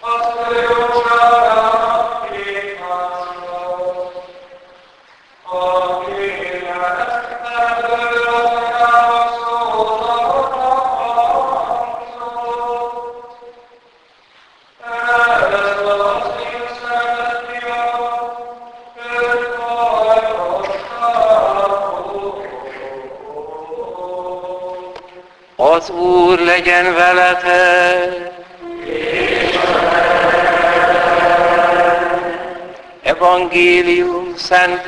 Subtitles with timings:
[0.00, 0.77] Az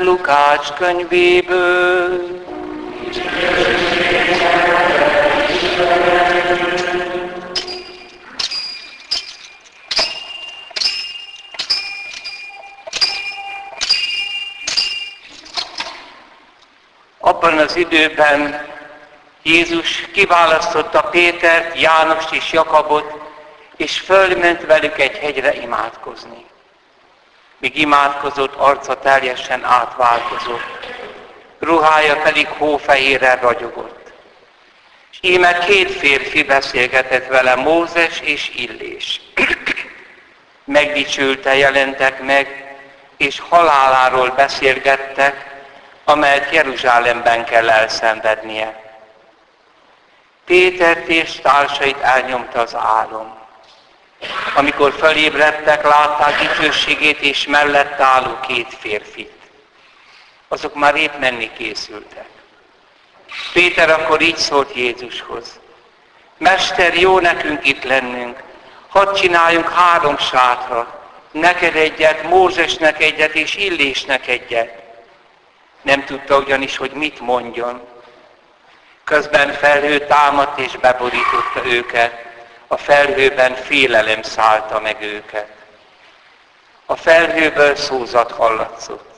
[0.02, 2.38] Lukács könyvéből.
[17.18, 18.66] Abban az időben
[19.42, 23.14] Jézus kiválasztotta Pétert, Jánost és Jakabot,
[23.76, 26.45] és fölment velük egy hegyre imádkozni.
[27.60, 30.95] Míg imádkozott, arca teljesen átváltozott,
[31.59, 34.12] ruhája pedig hófehérrel ragyogott.
[35.12, 39.20] És íme két férfi beszélgetett vele, Mózes és Illés.
[40.65, 42.76] Megdicsülte jelentek meg,
[43.16, 45.63] és haláláról beszélgettek,
[46.04, 48.95] amelyet Jeruzsálemben kell elszenvednie.
[50.45, 53.40] Pétert és társait elnyomta az álom.
[54.54, 59.32] Amikor felébredtek, látták dicsőségét és mellett álló két férfit.
[60.49, 62.29] Azok már épp menni készültek.
[63.52, 65.60] Péter akkor így szólt Jézushoz.
[66.38, 68.43] Mester, jó nekünk itt lennünk.
[68.88, 71.00] Hadd csináljunk három sátra.
[71.31, 74.82] Neked egyet, Mózesnek egyet és Illésnek egyet.
[75.82, 77.88] Nem tudta ugyanis, hogy mit mondjon.
[79.04, 82.29] Közben felhő támadt és beborította őket.
[82.72, 85.49] A felhőben félelem szállta meg őket.
[86.87, 89.10] A felhőből szózat hallatszott.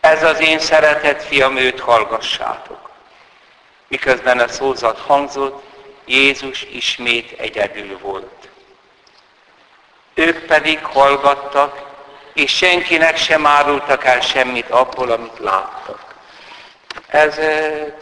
[0.00, 2.90] Ez az én szeretett fiam, őt hallgassátok.
[3.88, 5.62] Miközben a szózat hangzott,
[6.04, 8.48] Jézus ismét egyedül volt.
[10.14, 11.82] Ők pedig hallgattak,
[12.32, 16.14] és senkinek sem árultak el semmit abból, amit láttak.
[17.06, 17.38] Ez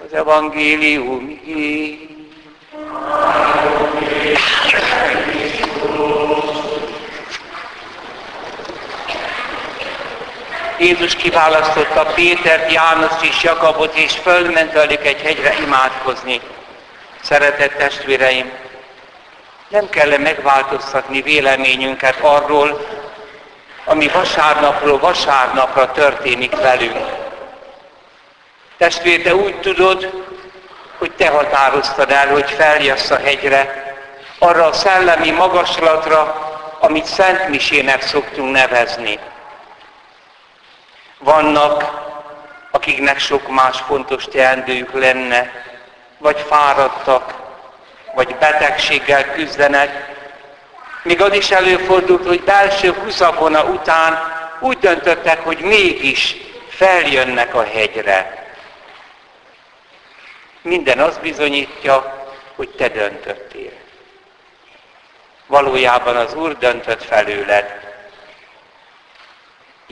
[0.06, 1.40] az evangélium
[10.82, 16.40] Jézus kiválasztotta Pétert, János és Jakabot, és fölment velük egy hegyre imádkozni.
[17.20, 18.50] Szeretett testvéreim,
[19.68, 22.86] nem kell megváltoztatni véleményünket arról,
[23.84, 27.06] ami vasárnapról vasárnapra történik velünk.
[28.76, 30.10] Testvér, te úgy tudod,
[30.98, 33.94] hogy te határoztad el, hogy feljössz a hegyre,
[34.38, 36.50] arra a szellemi magaslatra,
[36.80, 39.18] amit Szent Misének szoktunk nevezni.
[41.22, 42.00] Vannak,
[42.70, 45.50] akiknek sok más fontos teendőjük lenne,
[46.18, 47.34] vagy fáradtak,
[48.14, 50.10] vagy betegséggel küzdenek.
[51.02, 54.18] Még az is előfordult, hogy belső húszavona után
[54.60, 56.36] úgy döntöttek, hogy mégis
[56.68, 58.46] feljönnek a hegyre.
[60.62, 63.72] Minden az bizonyítja, hogy te döntöttél.
[65.46, 67.91] Valójában az Úr döntött felőled.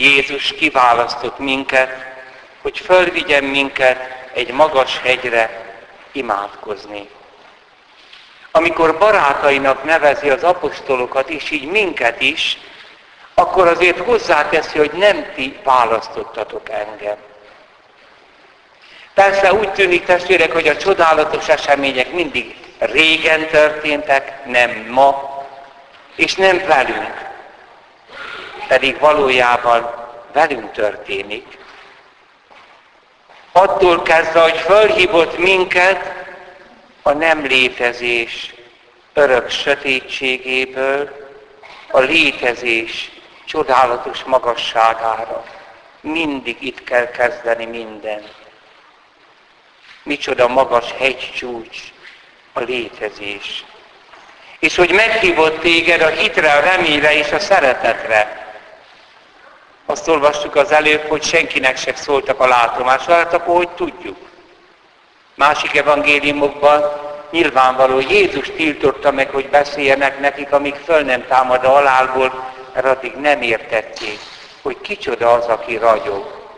[0.01, 2.07] Jézus kiválasztott minket,
[2.63, 5.65] hogy fölvigyen minket egy magas hegyre
[6.13, 7.09] imádkozni.
[8.51, 12.59] Amikor barátainak nevezi az apostolokat, és így minket is,
[13.35, 17.17] akkor azért hozzáteszi, hogy nem ti választottatok engem.
[19.15, 25.39] Persze úgy tűnik testvérek, hogy a csodálatos események mindig régen történtek, nem ma,
[26.17, 27.30] és nem velünk.
[28.71, 29.91] Pedig valójában
[30.33, 31.59] velünk történik.
[33.53, 36.13] Attól kezdve, hogy fölhívott minket
[37.03, 38.55] a nem létezés
[39.13, 41.11] örök sötétségéből,
[41.91, 43.11] a létezés
[43.45, 45.45] csodálatos magasságára.
[46.01, 48.35] Mindig itt kell kezdeni mindent.
[50.03, 51.79] Micsoda magas hegycsúcs
[52.53, 53.65] a létezés.
[54.59, 58.49] És hogy meghívott téged a hitre, a reményre és a szeretetre.
[59.91, 64.17] Azt olvastuk az előbb, hogy senkinek se szóltak a látomásra, hát akkor hogy tudjuk.
[65.35, 66.85] Másik evangéliumokban
[67.31, 73.15] nyilvánvaló Jézus tiltotta meg, hogy beszéljenek nekik, amíg föl nem támad a halálból, mert addig
[73.15, 74.19] nem értették,
[74.63, 76.49] hogy kicsoda az, aki ragyog.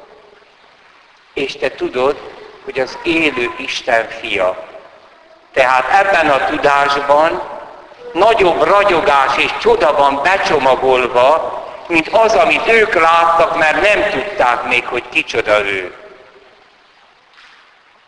[1.35, 2.17] És te tudod,
[2.65, 4.67] hogy az élő Isten fia.
[5.53, 7.43] Tehát ebben a tudásban
[8.13, 14.87] nagyobb ragyogás és csoda van becsomagolva, mint az, amit ők láttak, mert nem tudták még,
[14.87, 15.95] hogy kicsoda ő.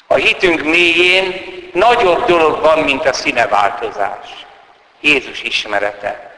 [0.06, 4.46] A hitünk mélyén nagyobb dolog van, mint a színeváltozás.
[5.00, 6.32] Jézus ismerete.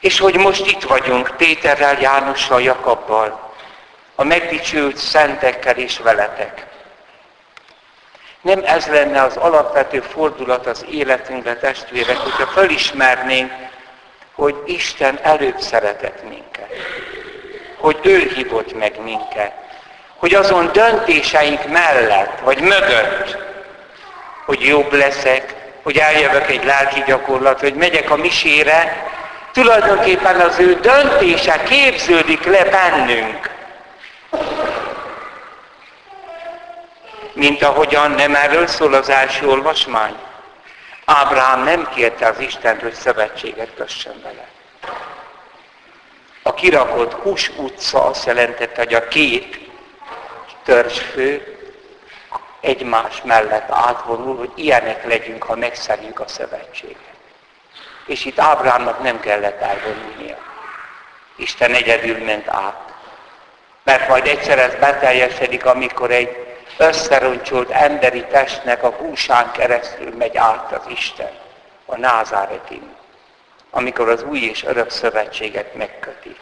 [0.00, 3.54] És hogy most itt vagyunk Péterrel, Jánossal, Jakabbal,
[4.14, 6.66] a megdicsült szentekkel és veletek.
[8.40, 13.52] Nem ez lenne az alapvető fordulat az életünkbe, testvérek, hogyha felismernénk,
[14.42, 16.68] hogy Isten előbb szeretett minket.
[17.76, 19.52] Hogy ő hívott meg minket.
[20.16, 23.36] Hogy azon döntéseink mellett, vagy mögött,
[24.44, 29.06] hogy jobb leszek, hogy eljövök egy lelki gyakorlat, hogy megyek a misére,
[29.52, 33.50] tulajdonképpen az ő döntése képződik le bennünk.
[37.32, 40.14] Mint ahogyan nem erről szól az első olvasmány.
[41.04, 44.48] Ábrahám nem kérte az Istent, hogy szövetséget kössön vele.
[46.42, 49.70] A kirakott Hus utca azt jelentette, hogy a két
[50.64, 51.58] törzsfő
[52.60, 56.96] egymás mellett átvonul, hogy ilyenek legyünk, ha megszerjük a szövetséget.
[58.06, 60.38] És itt Ábrámnak nem kellett elvonulnia.
[61.36, 62.92] Isten egyedül ment át.
[63.82, 66.41] Mert majd egyszer ez beteljesedik, amikor egy
[66.76, 71.30] összeroncsolt emberi testnek a húsán keresztül megy át az Isten,
[71.86, 72.94] a názáretin,
[73.70, 76.36] amikor az új és örök szövetséget megköti.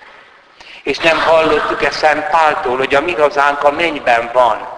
[0.83, 4.69] És nem hallottuk ezt Szent Páltól, hogy a mi hazánk a mennyben van.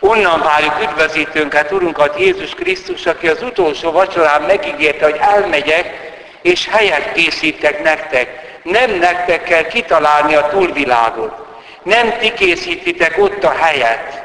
[0.00, 7.12] Onnan várjuk üdvözítőnket, Urunkat Jézus Krisztus, aki az utolsó vacsorán megígérte, hogy elmegyek, és helyet
[7.12, 8.58] készítek nektek.
[8.62, 11.46] Nem nektek kell kitalálni a túlvilágot.
[11.82, 14.15] Nem ti készítitek ott a helyet,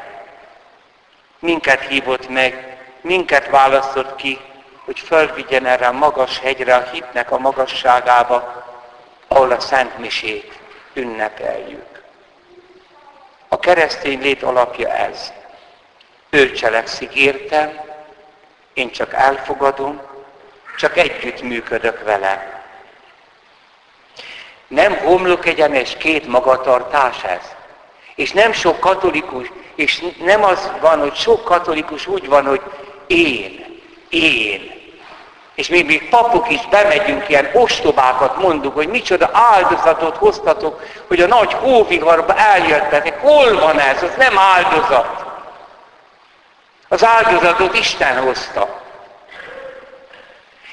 [1.42, 4.38] minket hívott meg, minket választott ki,
[4.84, 8.64] hogy fölvigyen erre a magas hegyre, a hitnek a magasságába,
[9.28, 10.58] ahol a Szent Misét
[10.92, 12.02] ünnepeljük.
[13.48, 15.32] A keresztény lét alapja ez.
[16.30, 17.80] Ő cselekszik értem,
[18.74, 20.00] én csak elfogadom,
[20.76, 22.62] csak együtt működök vele.
[24.66, 27.54] Nem homlok egyenes két magatartás ez.
[28.14, 32.60] És nem sok katolikus, és nem az van, hogy sok katolikus úgy van, hogy
[33.06, 33.64] én,
[34.08, 34.80] én.
[35.54, 41.26] És még, még papok is bemegyünk, ilyen ostobákat mondunk, hogy micsoda áldozatot hoztatok, hogy a
[41.26, 43.20] nagy hóviharba eljöttetek.
[43.20, 44.02] Hol van ez?
[44.02, 45.24] Az nem áldozat.
[46.88, 48.80] Az áldozatot Isten hozta.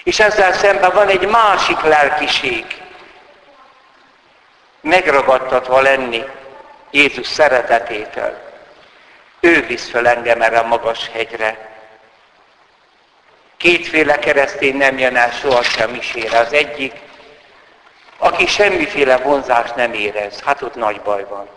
[0.04, 2.66] És ezzel szemben van egy másik lelkiség.
[4.82, 6.24] Megragadtatva lenni
[6.92, 8.49] Jézus szeretetétől.
[9.40, 11.78] Ő visz fel engem erre a magas hegyre.
[13.58, 16.40] Kétféle keresztény nem jön el sohasem misére.
[16.40, 16.94] Az egyik,
[18.18, 21.50] aki semmiféle vonzást nem érez, hát ott nagy baj van.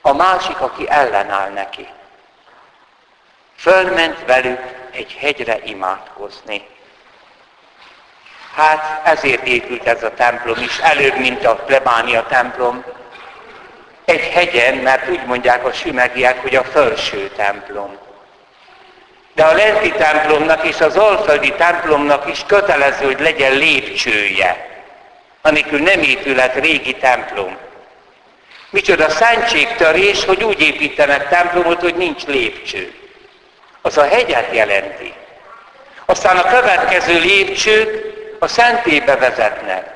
[0.00, 1.88] A másik, aki ellenáll neki.
[3.56, 6.66] Fölment velük egy hegyre imádkozni.
[8.54, 12.84] Hát ezért épült ez a templom is, előbb, mint a plebánia templom,
[14.04, 17.96] egy hegyen, mert úgy mondják a sümegiek, hogy a felső templom.
[19.34, 24.82] De a lenti templomnak és az alföldi templomnak is kötelező, hogy legyen lépcsője,
[25.42, 27.56] amikor nem épület régi templom.
[28.70, 32.94] Micsoda szentségtörés, hogy úgy építenek templomot, hogy nincs lépcső.
[33.82, 35.14] Az a hegyet jelenti.
[36.06, 39.92] Aztán a következő lépcsők a szentébe vezetnek.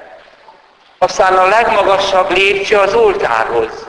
[0.98, 3.86] Aztán a legmagasabb lépcső az oltárhoz.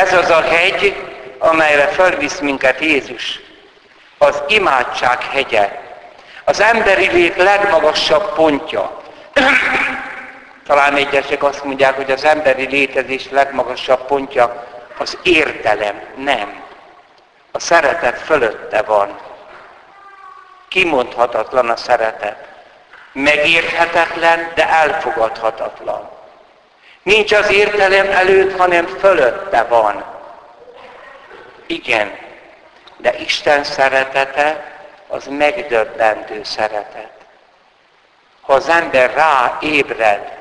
[0.00, 1.06] Ez az a hegy,
[1.38, 3.40] amelyre felvisz minket Jézus.
[4.18, 5.80] Az imádság hegye.
[6.44, 9.00] Az emberi lét legmagasabb pontja.
[10.66, 14.66] Talán egyesek azt mondják, hogy az emberi létezés legmagasabb pontja
[14.98, 16.02] az értelem.
[16.16, 16.62] Nem.
[17.52, 19.18] A szeretet fölötte van.
[20.68, 22.48] Kimondhatatlan a szeretet.
[23.12, 26.19] Megérthetetlen, de elfogadhatatlan.
[27.02, 30.04] Nincs az értelem előtt, hanem fölötte van.
[31.66, 32.18] Igen,
[32.96, 34.78] de Isten szeretete
[35.08, 37.10] az megdöbbentő szeretet.
[38.40, 40.38] Ha az ember rá ébred,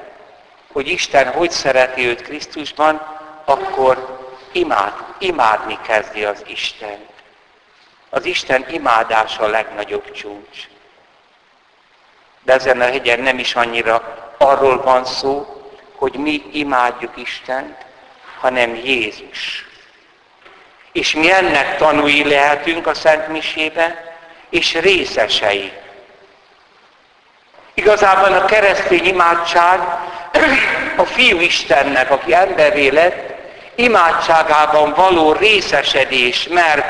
[0.71, 4.19] hogy Isten hogy szereti őt Krisztusban, akkor
[4.51, 7.07] imád, imádni kezdi az Isten.
[8.09, 10.67] Az Isten imádása a legnagyobb csúcs.
[12.43, 15.58] De ezen a hegyen nem is annyira arról van szó,
[15.99, 17.75] hogy mi imádjuk Istent,
[18.39, 19.65] hanem Jézus.
[20.91, 24.17] És mi ennek tanúi lehetünk a Szent Misébe,
[24.49, 25.71] és részesei.
[27.73, 29.79] Igazából a keresztény imádság
[30.95, 33.33] a fiú Istennek, aki emberé lett,
[33.75, 36.85] imádságában való részesedés, mert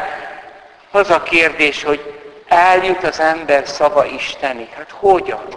[0.91, 4.69] az a kérdés, hogy eljut az ember szava Istenig.
[4.69, 5.47] Hát hogyan?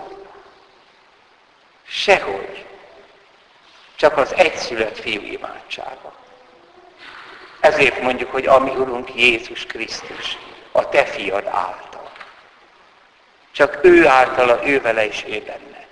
[1.88, 2.61] Sehogy.
[4.02, 6.12] Csak az egyszülött fiú imádsága.
[7.60, 10.38] Ezért mondjuk, hogy a mi Urunk Jézus Krisztus,
[10.72, 12.10] a te fiad által.
[13.52, 15.86] Csak ő általa, ő vele és ő benne.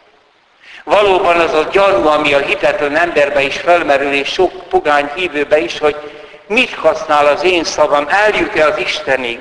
[0.84, 5.78] Valóban az a gyanú, ami a hitetlen emberbe is felmerül, és sok pogány hívőbe is,
[5.78, 5.96] hogy
[6.46, 9.40] mit használ az én szavam, eljut-e az Istenig,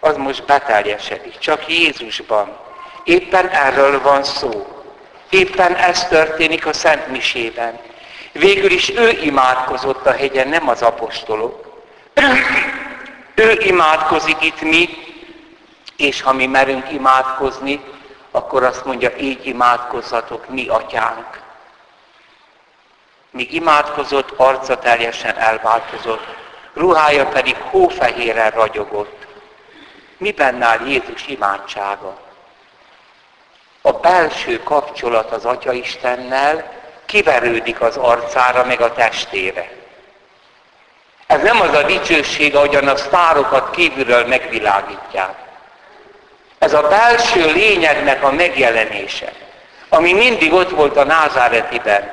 [0.00, 1.38] az most beteljesedik.
[1.38, 2.56] Csak Jézusban.
[3.04, 4.82] Éppen erről van szó.
[5.30, 7.92] Éppen ez történik a Szent Misében.
[8.34, 11.82] Végül is ő imádkozott a hegyen, nem az apostolok.
[13.34, 14.88] ő imádkozik itt mi,
[15.96, 17.80] és ha mi merünk imádkozni,
[18.30, 21.40] akkor azt mondja, így imádkozhatok mi, atyánk.
[23.30, 26.26] Míg imádkozott, arca teljesen elváltozott,
[26.72, 29.26] ruhája pedig hófehéren ragyogott.
[30.16, 32.18] Miben áll Jézus imádsága?
[33.82, 36.82] A belső kapcsolat az Atya Istennel
[37.14, 39.68] kiverődik az arcára, meg a testére.
[41.26, 45.34] Ez nem az a dicsőség, ahogyan a sztárokat kívülről megvilágítják.
[46.58, 49.32] Ez a belső lényegnek a megjelenése,
[49.88, 52.12] ami mindig ott volt a názáretiben.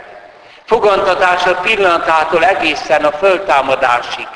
[0.66, 4.28] Fogantatása pillanatától egészen a föltámadásig.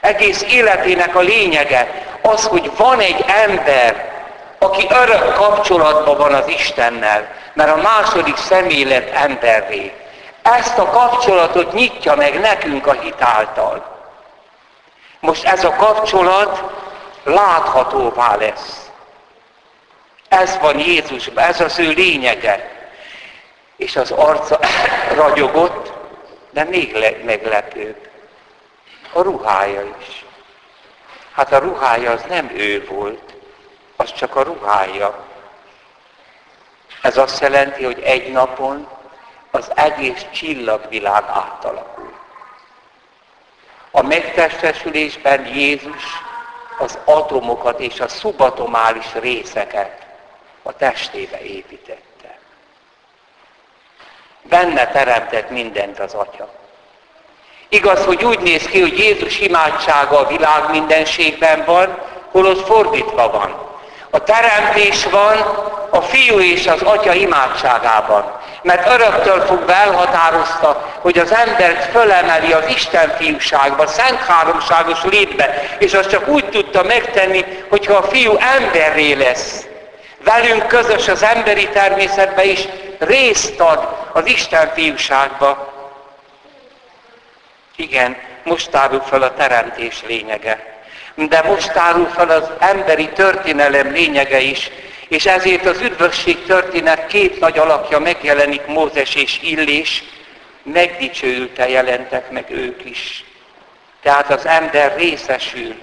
[0.00, 1.88] Egész életének a lényege
[2.22, 4.12] az, hogy van egy ember,
[4.58, 9.92] aki örök kapcsolatban van az Istennel, mert a második személy lett emberré.
[10.42, 13.96] Ezt a kapcsolatot nyitja meg nekünk a hitáltal.
[15.20, 16.62] Most ez a kapcsolat
[17.24, 18.90] láthatóvá lesz.
[20.28, 22.70] Ez van Jézusban, ez az ő lényege.
[23.76, 24.58] És az arca
[25.22, 25.92] ragyogott,
[26.50, 28.08] de még meglepőbb.
[29.12, 30.24] A ruhája is.
[31.32, 33.34] Hát a ruhája az nem ő volt,
[33.96, 35.24] az csak a ruhája.
[37.06, 38.88] Ez azt jelenti, hogy egy napon
[39.50, 42.12] az egész csillagvilág átalakul.
[43.90, 46.02] A megtestesülésben Jézus
[46.78, 50.06] az atomokat és a szubatomális részeket
[50.62, 52.38] a testébe építette.
[54.42, 56.48] Benne teremtett mindent az Atya.
[57.68, 61.98] Igaz, hogy úgy néz ki, hogy Jézus imádsága a világ mindenségben van,
[62.30, 63.75] holott fordítva van.
[64.16, 65.36] A teremtés van
[65.90, 68.40] a fiú és az atya imádságában.
[68.62, 75.94] Mert öröktől fogva elhatározta, hogy az embert fölemeli az Isten fiúságba, szent háromságos létbe, és
[75.94, 79.66] azt csak úgy tudta megtenni, hogyha a fiú emberré lesz
[80.24, 82.68] velünk közös az emberi természetbe is
[82.98, 85.72] részt ad az Isten fiúságba.
[87.76, 90.75] Igen, most tárul fel a teremtés lényege.
[91.16, 94.70] De most tárul fel az emberi történelem lényege is,
[95.08, 100.04] és ezért az üdvösség történet két nagy alakja megjelenik, Mózes és Illés,
[100.62, 103.24] megdicsőülte jelentek meg ők is.
[104.02, 105.74] Tehát az ember részesül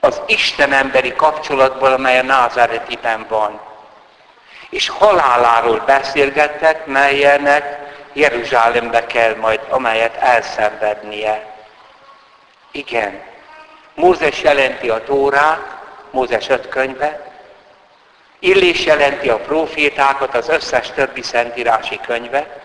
[0.00, 3.60] az Isten emberi kapcsolatból, amely a názáretiben van.
[4.70, 7.78] És haláláról beszélgettek, melyenek
[8.12, 11.52] Jeruzsálembe kell majd, amelyet elszenvednie.
[12.70, 13.22] Igen,
[13.94, 15.76] Mózes jelenti a Tórát,
[16.10, 17.32] Mózes öt könyve,
[18.38, 22.62] Illés jelenti a profétákat, az összes többi szentírási könyve,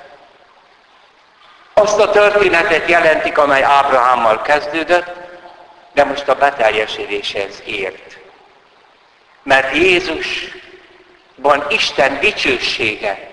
[1.73, 5.11] azt a történetet jelentik, amely Ábrahámmal kezdődött,
[5.93, 8.17] de most a beteljesedéshez ért.
[9.43, 13.29] Mert Jézusban Isten dicsősége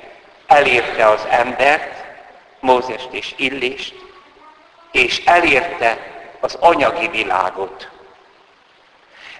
[0.46, 2.04] elérte az embert,
[2.60, 3.94] Mózest és Illést,
[4.92, 7.88] és elérte az anyagi világot.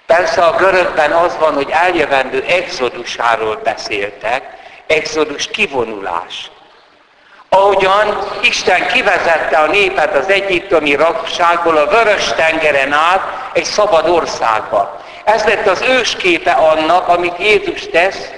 [0.05, 4.43] Persze a görögben az van, hogy eljövendő exodusáról beszéltek,
[4.87, 6.51] exodus kivonulás.
[7.49, 13.21] Ahogyan Isten kivezette a népet az egyiptomi rakságból a vörös tengeren át
[13.53, 15.01] egy szabad országba.
[15.23, 18.29] Ez lett az ősképe annak, amit Jézus tesz,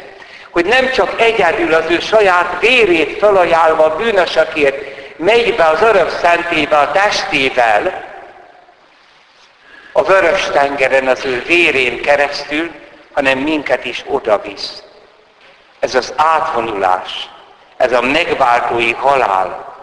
[0.50, 6.10] hogy nem csak egyedül az ő saját vérét felajánlva a bűnösökért megy be az örök
[6.10, 8.09] szentébe a testével,
[10.00, 12.72] a vörös tengeren az ő vérén keresztül,
[13.13, 14.84] hanem minket is odavisz.
[15.79, 17.29] Ez az átvonulás
[17.77, 19.75] ez a megváltói halál,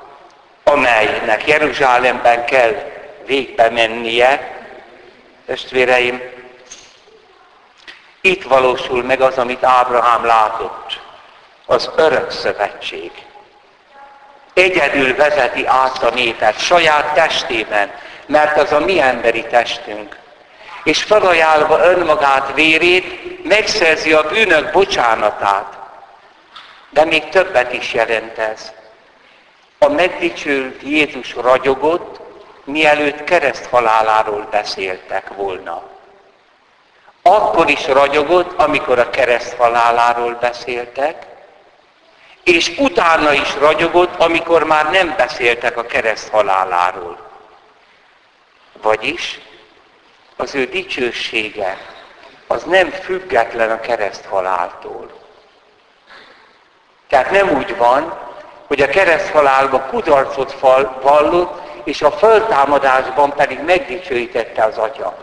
[0.65, 2.75] amelynek Jeruzsálemben kell
[3.27, 4.61] végbe mennie,
[5.47, 6.23] testvéreim,
[8.21, 11.01] Itt valósul meg az, amit Ábrahám látott.
[11.67, 13.11] Az örök szövetség.
[14.55, 17.91] Egyedül vezeti át a népet, saját testében,
[18.27, 20.17] mert az a mi emberi testünk.
[20.85, 25.79] És felajánlva önmagát, vérét, megszerzi a bűnök bocsánatát.
[26.91, 28.73] De még többet is jelent ez.
[29.79, 32.21] A megdicsült Jézus ragyogott,
[32.65, 35.83] mielőtt kereszt haláláról beszéltek volna.
[37.23, 41.27] Akkor is ragyogott, amikor a kereszt haláláról beszéltek,
[42.45, 47.26] és utána is ragyogott, amikor már nem beszéltek a kereszt haláláról.
[48.83, 49.41] Vagyis
[50.37, 51.79] az ő dicsősége
[52.47, 55.11] az nem független a kereszt haláltól.
[57.09, 58.19] Tehát nem úgy van,
[58.67, 60.53] hogy a kereszt halálba kudarcot
[61.03, 65.17] vallott, és a föltámadásban pedig megdicsőítette az Atya.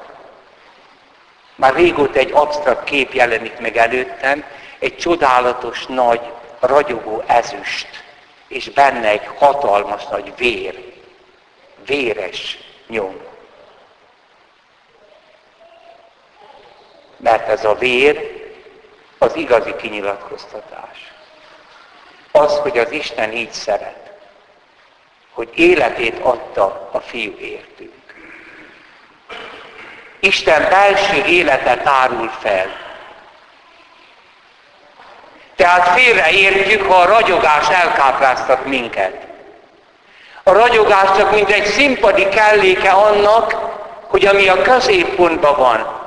[1.55, 4.43] Már régóta egy absztrakt kép jelenik meg előttem,
[4.79, 6.21] egy csodálatos nagy,
[6.59, 8.03] ragyogó ezüst,
[8.47, 10.93] és benne egy hatalmas nagy vér,
[11.85, 12.57] véres
[12.87, 13.32] nyom.
[17.23, 18.41] Mert ez a vér
[19.17, 21.11] az igazi kinyilatkoztatás.
[22.31, 24.11] Az, hogy az Isten így szeret,
[25.31, 27.93] hogy életét adta a fiú értünk.
[30.19, 32.67] Isten belső élete tárul fel.
[35.55, 39.27] Tehát félreértjük, ha a ragyogás elkápráztat minket.
[40.43, 43.55] A ragyogás csak mint egy színpadi kelléke annak,
[44.07, 46.02] hogy ami a középpontban van,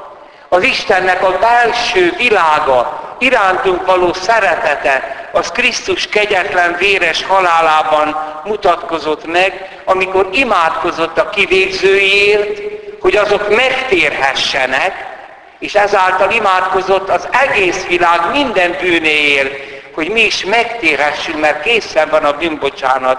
[0.49, 9.81] az Istennek a belső világa, irántunk való szeretete, az Krisztus kegyetlen véres halálában mutatkozott meg,
[9.85, 12.61] amikor imádkozott a kivégzőiért,
[13.01, 15.15] hogy azok megtérhessenek,
[15.59, 19.55] és ezáltal imádkozott az egész világ minden bűnéért,
[19.95, 23.19] hogy mi is megtérhessünk, mert készen van a bűnbocsánat.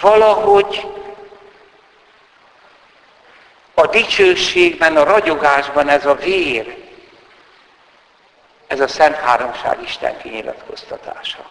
[0.00, 0.86] Valahogy
[3.78, 6.76] a dicsőségben, a ragyogásban ez a vér,
[8.66, 11.50] ez a Szent Háromság Isten kinyilatkoztatása.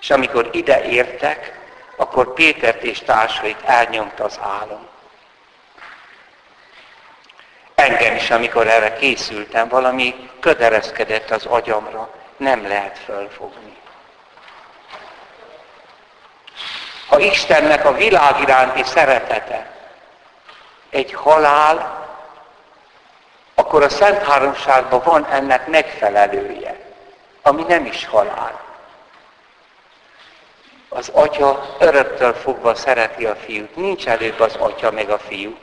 [0.00, 1.60] És amikor ide értek,
[1.96, 4.86] akkor Pétert és társait elnyomta az álom.
[7.74, 13.76] Engem is, amikor erre készültem, valami ködereszkedett az agyamra, nem lehet fölfogni.
[17.08, 19.73] Ha Istennek a világ iránti szeretete
[20.94, 22.06] egy halál,
[23.54, 26.78] akkor a Szent Háromságban van ennek megfelelője,
[27.42, 28.60] ami nem is halál.
[30.88, 33.76] Az atya öröktől fogva szereti a fiút.
[33.76, 35.56] Nincs előbb az atya meg a fiú,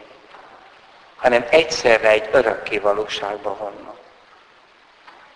[1.15, 3.97] hanem egyszerre egy örökké valóságban vannak.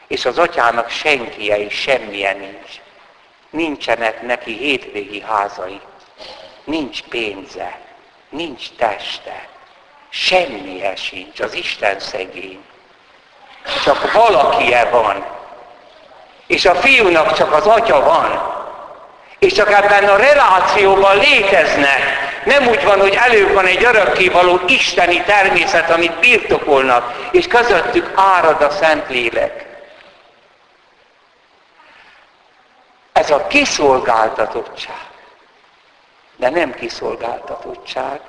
[0.07, 2.81] És az atyának senkije is semmilyen nincs.
[3.49, 5.81] Nincsenek neki hétvégi házai,
[6.63, 7.79] nincs pénze,
[8.29, 9.47] nincs teste,
[10.17, 12.63] Semmije sincs, az Isten szegény.
[13.83, 15.25] Csak valakie van.
[16.47, 18.53] És a fiúnak csak az atya van.
[19.39, 21.99] És csak ebben a relációban léteznek.
[22.45, 28.61] Nem úgy van, hogy elő van egy örökkévaló isteni természet, amit birtokolnak, és közöttük árad
[28.61, 29.65] a Szentlélek.
[33.13, 35.03] Ez a kiszolgáltatottság.
[36.35, 38.19] De nem kiszolgáltatottság,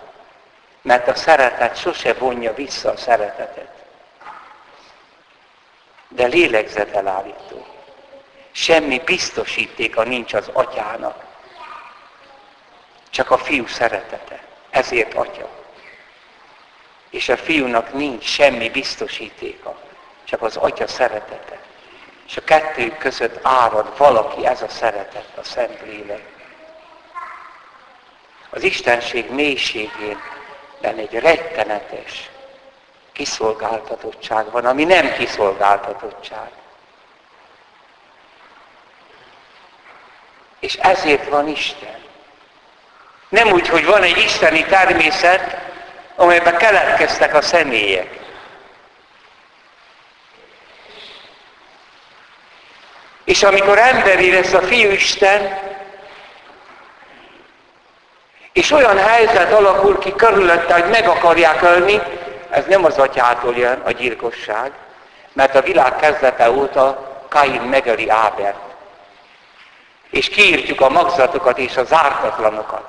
[0.87, 3.85] mert a szeretet sose vonja vissza a szeretetet.
[6.09, 7.67] De lélegzetelállító.
[8.53, 11.25] Semmi biztosítéka nincs az atyának.
[13.11, 14.41] Csak a fiú szeretete.
[14.71, 15.49] Ezért atya.
[17.11, 19.79] És a fiúnak nincs semmi biztosítéka.
[20.25, 21.59] Csak az atya szeretete.
[22.27, 26.35] És a kettő között árad valaki, ez a szeretet, a Szent Lélek.
[28.51, 30.35] Az Istenség mélységén
[30.81, 32.31] ben egy rettenetes
[33.13, 36.51] kiszolgáltatottság van, ami nem kiszolgáltatottság.
[40.61, 42.05] És ezért van Isten.
[43.29, 45.57] Nem úgy, hogy van egy isteni természet,
[46.17, 48.19] amelyben keletkeztek a személyek.
[53.25, 55.59] És amikor emberi lesz a Fiú Isten,
[58.57, 62.01] és olyan helyzet alakul ki körülötte, hogy meg akarják ölni,
[62.51, 64.71] ez nem az atyától jön a gyilkosság,
[65.33, 68.57] mert a világ kezdete óta Kain megöli Ábert.
[70.11, 72.85] És kiírtjuk a magzatokat és a zártatlanokat.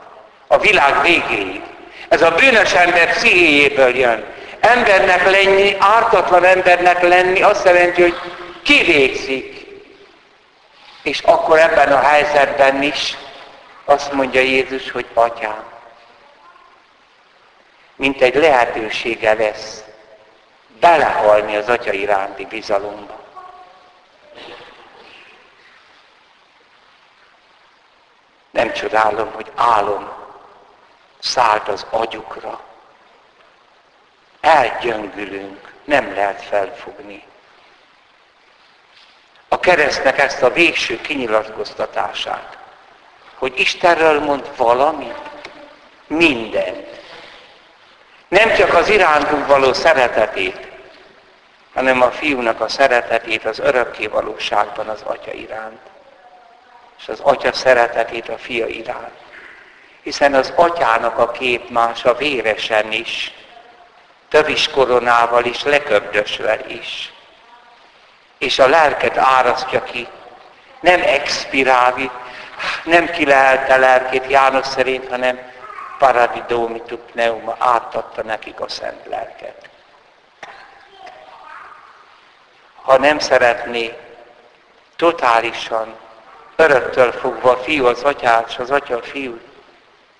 [0.47, 1.61] A világ végéig.
[2.09, 4.25] Ez a bűnös ember pszichéjéből jön.
[4.59, 8.15] Embernek lenni, ártatlan embernek lenni azt jelenti, hogy
[8.63, 9.65] kivégzik.
[11.03, 13.17] És akkor ebben a helyzetben is
[13.89, 15.63] azt mondja Jézus, hogy atyám,
[17.95, 19.83] mint egy lehetősége lesz
[20.79, 23.19] belehalni az atya iránti bizalomba.
[28.49, 30.09] Nem csodálom, hogy álom
[31.19, 32.61] szállt az agyukra.
[34.41, 37.23] Elgyöngülünk, nem lehet felfogni.
[39.47, 42.56] A keresztnek ezt a végső kinyilatkoztatását,
[43.37, 45.13] hogy Istenről mond valami,
[46.07, 46.87] mindent.
[48.27, 50.67] Nem csak az irántunk való szeretetét,
[51.73, 55.79] hanem a fiúnak a szeretetét az örökké valóságban az atya iránt.
[56.99, 59.15] És az atya szeretetét a fia iránt.
[60.01, 63.31] Hiszen az atyának a kép más a véresen is,
[64.29, 67.13] tövis koronával is, leköbdösve is.
[68.37, 70.07] És a lelket árasztja ki.
[70.79, 72.09] Nem expirálvi,
[72.83, 75.39] nem kilehelte lelkét János szerint, hanem
[75.97, 79.69] paradidomitu pneuma, átadta nekik a szent lelket.
[82.81, 83.97] Ha nem szeretné
[84.95, 85.95] totálisan,
[86.55, 89.39] öröktől fogva a fiú az atyát, és az atya a fiú,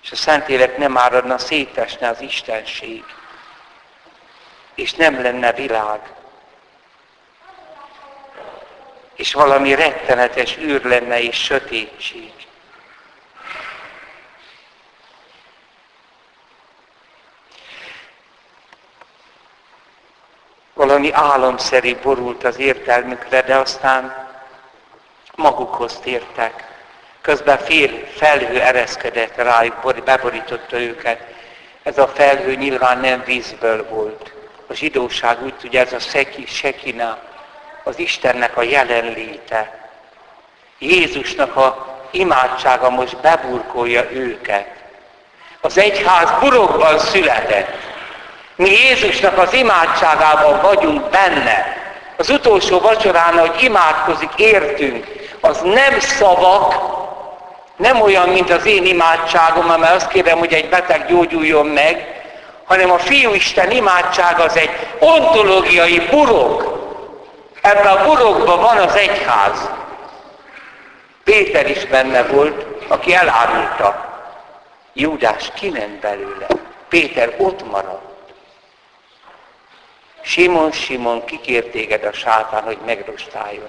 [0.02, 3.04] és a Szentlélek nem áradna, szétesne az Istenség,
[4.74, 6.00] és nem lenne világ,
[9.18, 12.32] és valami rettenetes űr lenne és sötétség.
[20.78, 24.28] valami álomszerű borult az értelmükre, de aztán
[25.34, 26.64] magukhoz tértek.
[27.20, 31.20] Közben fél felhő ereszkedett rájuk, beborította őket.
[31.82, 34.32] Ez a felhő nyilván nem vízből volt.
[34.66, 37.18] A zsidóság úgy tudja, ez a szeki, sekina,
[37.84, 39.90] az Istennek a jelenléte.
[40.78, 44.66] Jézusnak a imádsága most beburkolja őket.
[45.60, 47.68] Az egyház burokban született.
[48.56, 51.76] Mi Jézusnak az imádságában vagyunk benne.
[52.16, 55.06] Az utolsó vacsorán, hogy imádkozik, értünk.
[55.40, 56.74] Az nem szavak,
[57.76, 62.22] nem olyan, mint az én imádságom, mert azt kérem, hogy egy beteg gyógyuljon meg,
[62.64, 66.77] hanem a Fiú Isten imádság az egy ontológiai burok.
[67.60, 69.70] Ebben a burokban van az egyház.
[71.24, 74.16] Péter is benne volt, aki elárulta.
[74.92, 76.46] Júdás kiment belőle.
[76.88, 78.32] Péter ott maradt.
[80.20, 83.68] Simon, Simon, kikért téged a sátán, hogy megrostáljon.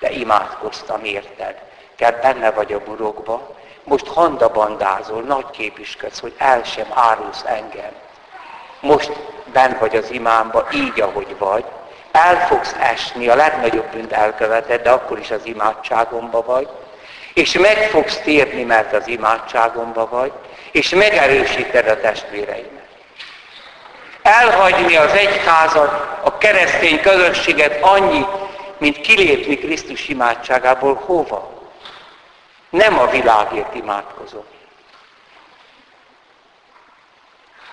[0.00, 1.62] De imádkoztam, érted?
[1.96, 7.92] Kell benne vagy a burokba, most handabandázol, nagy képüsködsz, hogy el sem árulsz engem.
[8.80, 9.12] Most
[9.52, 11.64] ben vagy az imámba, így, ahogy vagy,
[12.16, 16.68] el fogsz esni, a legnagyobb bűnt elköveted, de akkor is az imádságomba vagy,
[17.34, 20.32] és meg fogsz térni, mert az imádságomba vagy,
[20.72, 22.76] és megerősíted a testvéreimet
[24.26, 28.26] elhagyni az egyházat, a keresztény közösséget annyi,
[28.78, 31.70] mint kilépni Krisztus imádságából hova?
[32.70, 34.44] Nem a világért imádkozom.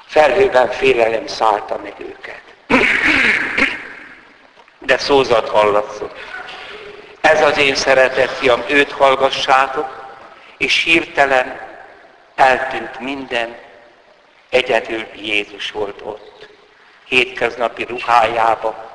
[0.05, 2.52] Felhőben félelem szállta meg őket.
[4.85, 6.17] De szózat hallatszott.
[7.21, 10.05] Ez az én szeretett fiam, őt hallgassátok,
[10.57, 11.59] és hirtelen
[12.35, 13.55] eltűnt minden,
[14.49, 16.33] egyedül Jézus volt ott
[17.13, 18.91] hétköznapi ruhájába,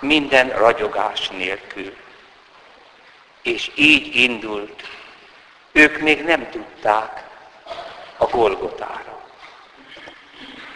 [0.00, 1.96] minden ragyogás nélkül.
[3.42, 4.82] És így indult.
[5.72, 7.22] Ők még nem tudták
[8.16, 9.20] a Golgotára.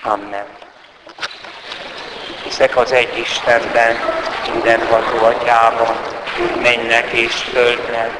[0.02, 0.46] Amen.
[2.42, 3.96] Hiszek az egy Istenben,
[4.56, 5.96] mindenható atyában,
[6.62, 8.10] mennek és földnek,